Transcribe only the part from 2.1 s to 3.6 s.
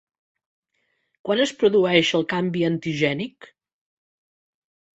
el canvi antigènic?